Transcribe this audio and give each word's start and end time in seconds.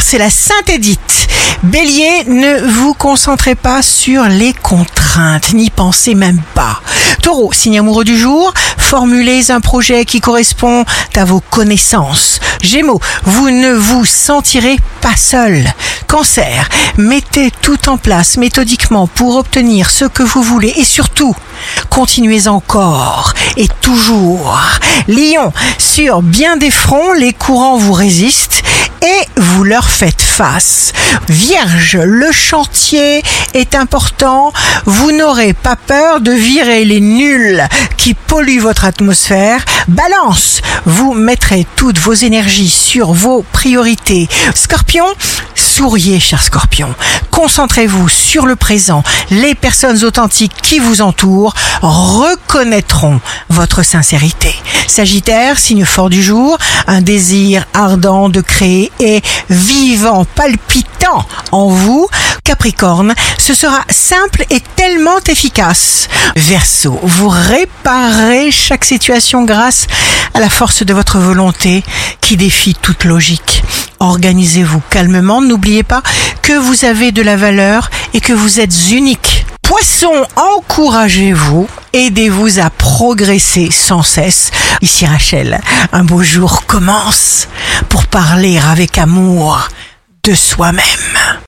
c'est 0.00 0.18
la 0.18 0.30
Sainte 0.30 0.70
Édite. 0.70 1.28
Bélier, 1.62 2.24
ne 2.26 2.66
vous 2.66 2.94
concentrez 2.94 3.54
pas 3.54 3.82
sur 3.82 4.24
les 4.24 4.52
contraintes, 4.52 5.52
n'y 5.52 5.70
pensez 5.70 6.14
même 6.14 6.40
pas. 6.54 6.80
Taureau, 7.22 7.52
signe 7.52 7.78
amoureux 7.78 8.04
du 8.04 8.18
jour, 8.18 8.52
formulez 8.78 9.50
un 9.50 9.60
projet 9.60 10.04
qui 10.04 10.20
correspond 10.20 10.84
à 11.14 11.24
vos 11.24 11.40
connaissances. 11.40 12.40
Gémeaux, 12.62 13.00
vous 13.24 13.50
ne 13.50 13.72
vous 13.72 14.04
sentirez 14.04 14.78
pas 15.00 15.16
seul. 15.16 15.72
Cancer, 16.08 16.68
mettez 16.96 17.50
tout 17.62 17.88
en 17.88 17.96
place 17.96 18.36
méthodiquement 18.36 19.06
pour 19.06 19.36
obtenir 19.36 19.90
ce 19.90 20.04
que 20.04 20.22
vous 20.22 20.42
voulez 20.42 20.72
et 20.76 20.84
surtout, 20.84 21.34
continuez 21.90 22.48
encore 22.48 23.34
et 23.56 23.68
toujours. 23.80 24.60
Lion, 25.08 25.52
sur 25.78 26.22
bien 26.22 26.56
des 26.56 26.70
fronts, 26.70 27.12
les 27.12 27.32
courants 27.32 27.78
vous 27.78 27.92
résistent 27.92 28.62
et 29.02 29.28
vous 29.36 29.64
leur 29.64 29.88
faites 29.88 30.22
face. 30.22 30.92
Vierge, 31.28 31.98
le 32.02 32.32
chantier 32.32 33.22
est 33.54 33.74
important. 33.74 34.52
Vous 34.86 35.12
n'aurez 35.12 35.52
pas 35.52 35.76
peur 35.76 36.20
de 36.20 36.32
virer 36.32 36.84
les 36.84 37.00
nuls 37.00 37.62
qui 37.96 38.14
polluent 38.14 38.60
votre 38.60 38.84
atmosphère. 38.84 39.64
Balance, 39.88 40.62
vous 40.86 41.14
mettrez 41.14 41.66
toutes 41.76 41.98
vos 41.98 42.14
énergies 42.14 42.70
sur 42.70 43.12
vos 43.12 43.42
priorités. 43.52 44.28
Scorpion, 44.54 45.06
souriez, 45.82 46.20
cher 46.20 46.40
scorpion. 46.40 46.94
Concentrez-vous 47.32 48.08
sur 48.08 48.46
le 48.46 48.54
présent. 48.54 49.02
Les 49.30 49.56
personnes 49.56 50.04
authentiques 50.04 50.54
qui 50.62 50.78
vous 50.78 51.02
entourent 51.02 51.54
reconnaîtront 51.80 53.20
votre 53.48 53.82
sincérité. 53.82 54.54
Sagittaire, 54.86 55.58
signe 55.58 55.84
fort 55.84 56.08
du 56.08 56.22
jour, 56.22 56.56
un 56.86 57.00
désir 57.00 57.66
ardent 57.74 58.28
de 58.28 58.40
créer 58.40 58.92
et 59.00 59.22
vivant, 59.50 60.24
palpitant 60.24 61.26
en 61.50 61.66
vous. 61.66 62.06
Capricorne, 62.44 63.12
ce 63.36 63.52
sera 63.52 63.80
simple 63.90 64.44
et 64.50 64.60
tellement 64.76 65.18
efficace. 65.26 66.06
Verseau, 66.36 67.00
vous 67.02 67.28
réparez 67.28 68.52
chaque 68.52 68.84
situation 68.84 69.42
grâce 69.42 69.88
à 70.34 70.38
la 70.38 70.48
force 70.48 70.84
de 70.84 70.94
votre 70.94 71.18
volonté 71.18 71.82
qui 72.20 72.36
défie 72.36 72.76
toute 72.80 73.02
logique. 73.02 73.64
Organisez-vous 74.02 74.82
calmement, 74.90 75.40
n'oubliez 75.40 75.84
pas 75.84 76.02
que 76.42 76.54
vous 76.54 76.84
avez 76.84 77.12
de 77.12 77.22
la 77.22 77.36
valeur 77.36 77.88
et 78.14 78.20
que 78.20 78.32
vous 78.32 78.58
êtes 78.58 78.90
unique. 78.90 79.46
Poisson, 79.62 80.26
encouragez-vous, 80.34 81.68
aidez-vous 81.92 82.58
à 82.58 82.68
progresser 82.70 83.70
sans 83.70 84.02
cesse. 84.02 84.50
Ici 84.80 85.06
Rachel, 85.06 85.60
un 85.92 86.02
beau 86.02 86.20
jour 86.20 86.66
commence 86.66 87.46
pour 87.88 88.08
parler 88.08 88.58
avec 88.58 88.98
amour 88.98 89.68
de 90.24 90.34
soi-même. 90.34 90.82